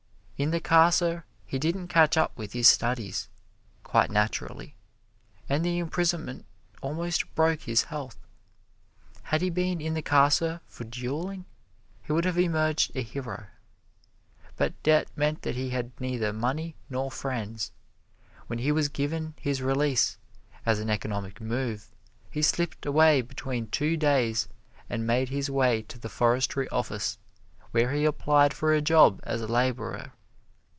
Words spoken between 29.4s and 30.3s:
laborer.